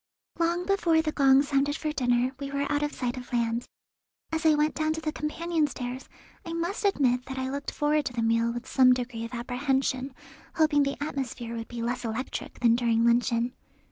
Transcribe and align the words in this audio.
Long 0.39 0.65
before 0.65 0.99
the 1.03 1.11
gong 1.11 1.43
sounded 1.43 1.75
for 1.77 1.91
dinner 1.93 2.31
we 2.39 2.49
were 2.49 2.65
out 2.71 2.81
of 2.81 2.91
sight 2.91 3.17
of 3.17 3.31
land. 3.31 3.67
As 4.31 4.47
I 4.47 4.55
went 4.55 4.73
down 4.73 4.93
the 4.93 5.11
companion 5.11 5.67
stairs 5.67 6.09
I 6.43 6.53
must 6.53 6.83
admit 6.83 7.25
that 7.27 7.37
I 7.37 7.51
looked 7.51 7.69
forward 7.69 8.05
to 8.05 8.13
the 8.13 8.23
meal 8.23 8.51
with 8.51 8.67
some 8.67 8.93
degree 8.93 9.25
of 9.25 9.33
apprehension, 9.35 10.15
hoping 10.55 10.81
the 10.81 10.97
atmosphere 11.03 11.55
would 11.55 11.67
be 11.67 11.83
less 11.83 12.03
electric 12.03 12.61
than 12.61 12.75
during 12.75 13.05
luncheon. 13.05 13.53